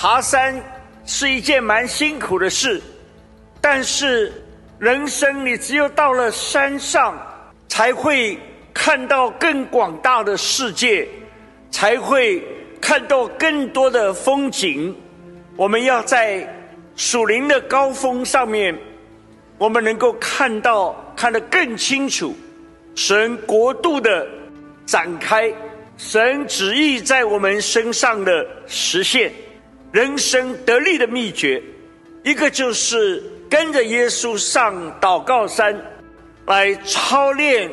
[0.00, 0.54] 爬山
[1.04, 2.80] 是一件蛮辛苦的事，
[3.60, 4.32] 但是
[4.78, 7.20] 人生你只有到了山上，
[7.66, 8.38] 才会
[8.72, 11.08] 看到更广大的世界，
[11.72, 12.40] 才会
[12.80, 14.94] 看到更多的风景。
[15.56, 16.48] 我们要在
[16.94, 18.78] 属灵的高峰上面，
[19.58, 22.36] 我们能够看到看得更清楚
[22.94, 24.24] 神国度的
[24.86, 25.52] 展开，
[25.96, 29.32] 神旨意在我们身上的实现。
[29.90, 31.62] 人生得力的秘诀，
[32.22, 35.74] 一个就是跟着耶稣上祷告山，
[36.44, 37.70] 来操练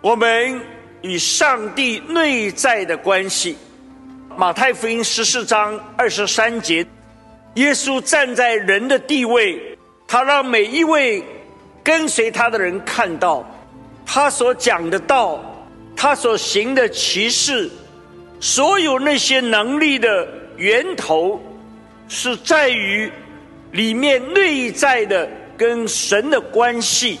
[0.00, 0.60] 我们
[1.00, 3.56] 与上帝内在的关系。
[4.36, 6.86] 马太福音十四章二十三节，
[7.54, 11.24] 耶稣站在人的地位，他让每一位
[11.82, 13.44] 跟随他的人看到，
[14.06, 15.42] 他所讲的道，
[15.96, 17.68] 他所行的奇事，
[18.38, 20.28] 所有那些能力的。
[20.62, 21.42] 源头
[22.06, 23.10] 是在于
[23.72, 27.18] 里面内在的跟神的关系，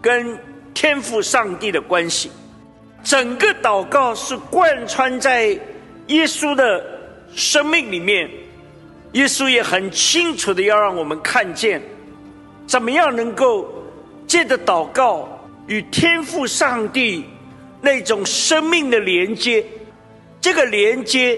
[0.00, 0.38] 跟
[0.72, 2.30] 天赋上帝的关系。
[3.02, 5.46] 整个祷告是贯穿在
[6.06, 6.84] 耶稣的
[7.34, 8.30] 生命里面。
[9.14, 11.82] 耶稣也很清楚的要让我们看见，
[12.64, 13.66] 怎么样能够
[14.24, 15.28] 借着祷告
[15.66, 17.24] 与天赋上帝
[17.80, 19.64] 那种生命的连接，
[20.40, 21.36] 这个连接。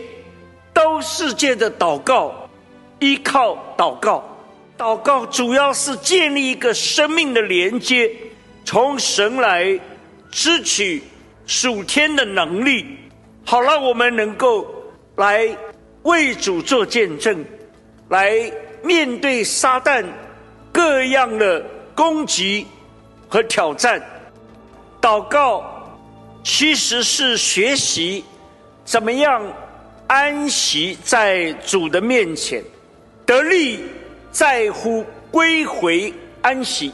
[0.82, 2.48] 都世界的祷告，
[3.00, 4.24] 依靠祷告，
[4.78, 8.10] 祷告主要是建立一个生命的连接，
[8.64, 9.78] 从神来
[10.30, 11.02] 支取
[11.46, 12.96] 属天的能力，
[13.44, 14.66] 好让我们能够
[15.16, 15.54] 来
[16.04, 17.44] 为主做见证，
[18.08, 18.50] 来
[18.82, 20.02] 面对撒旦
[20.72, 21.62] 各样的
[21.94, 22.66] 攻击
[23.28, 24.02] 和挑战。
[24.98, 25.62] 祷告
[26.42, 28.24] 其实是学习
[28.86, 29.44] 怎么样。
[30.10, 32.60] 安息在主的面前，
[33.24, 33.78] 得力
[34.32, 36.12] 在乎归回
[36.42, 36.90] 安息。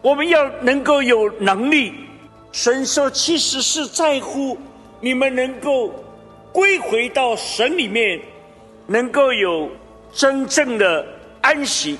[0.00, 1.92] 我们要能够有能力，
[2.52, 4.56] 神说其实是在乎
[5.00, 5.92] 你们能够
[6.52, 8.20] 归回到神里面，
[8.86, 9.68] 能够有
[10.12, 11.04] 真正的
[11.40, 11.98] 安息。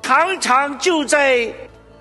[0.00, 1.46] 常常就在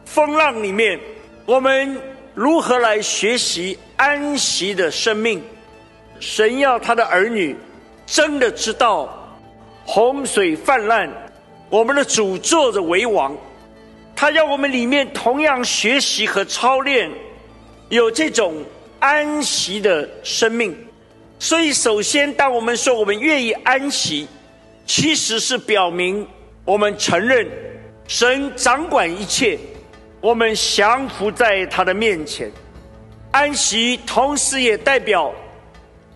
[0.06, 0.97] 风浪里面，
[1.46, 2.02] 我们
[2.34, 5.44] 如何来学习安息的生命？
[6.20, 7.56] 神要他的儿女
[8.06, 9.38] 真的知道
[9.86, 11.09] 洪水泛滥，
[11.70, 13.36] 我们的主坐着为王，
[14.16, 17.12] 他要我们里面同样学习和操练，
[17.90, 18.56] 有这种
[19.00, 20.76] 安息的生命。
[21.38, 24.28] 所以，首先，当我们说我们愿意安息，
[24.86, 26.26] 其实是表明
[26.64, 27.47] 我们承认
[28.08, 29.59] 神掌管一切，
[30.22, 32.50] 我们降服在他的面前。
[33.32, 35.32] 安息，同时也代表。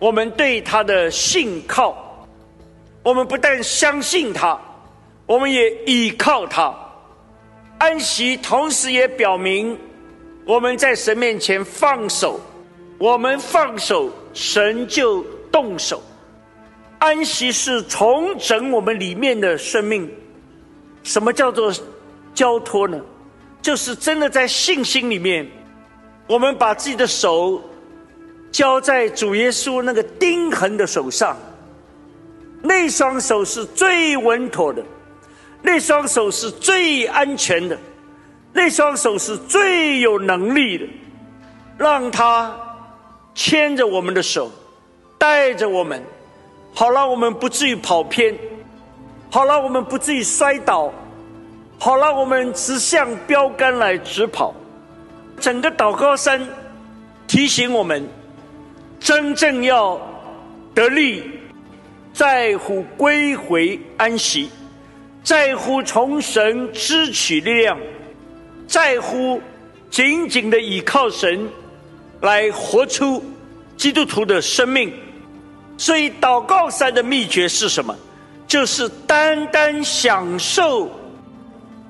[0.00, 2.26] 我们对他的信靠，
[3.02, 4.58] 我们不但相信他，
[5.26, 6.74] 我们也依靠他。
[7.76, 9.78] 安息，同时也表明
[10.46, 12.40] 我们在神面前放手，
[12.98, 15.22] 我们放手，神就
[15.52, 16.02] 动手。
[16.98, 20.10] 安息是重整我们里面的生命。
[21.02, 21.70] 什么叫做
[22.34, 22.98] 交托呢？
[23.60, 25.46] 就是真的在信心里面，
[26.26, 27.62] 我们把自己的手。
[28.50, 31.36] 交在主耶稣那个钉痕的手上，
[32.62, 34.82] 那双手是最稳妥的，
[35.62, 37.78] 那双手是最安全的，
[38.52, 40.84] 那双手是最有能力的，
[41.78, 42.54] 让他
[43.34, 44.50] 牵着我们的手，
[45.16, 46.02] 带着我们，
[46.74, 48.36] 好让我们不至于跑偏，
[49.30, 50.92] 好让我们不至于摔倒，
[51.78, 54.52] 好让我们直向标杆来直跑。
[55.38, 56.44] 整个祷告山
[57.28, 58.06] 提醒我们。
[59.10, 60.00] 真正要
[60.72, 61.24] 得力，
[62.12, 64.48] 在乎归回安息，
[65.24, 67.76] 在乎从神支取力量，
[68.68, 69.42] 在乎
[69.90, 71.48] 紧紧的倚靠神，
[72.20, 73.20] 来活出
[73.76, 74.92] 基督徒的生命。
[75.76, 77.92] 所以，祷告山的秘诀是什么？
[78.46, 80.88] 就是单单享受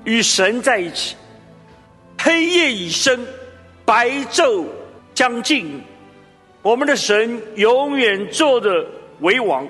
[0.05, 1.15] 与神在一起。
[2.17, 3.23] 黑夜已深，
[3.85, 4.65] 白昼
[5.13, 5.79] 将近。
[6.61, 8.85] 我们的神永远坐着
[9.21, 9.67] 为王，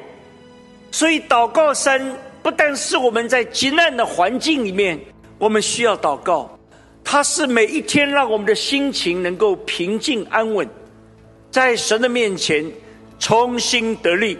[0.91, 2.01] 所以祷告山
[2.43, 4.99] 不但是我们在极难的环境里面，
[5.37, 6.59] 我们需要祷告，
[7.03, 10.67] 它是每一天让我们的心情能够平静安稳，
[11.49, 12.69] 在神的面前
[13.19, 14.37] 重新得力。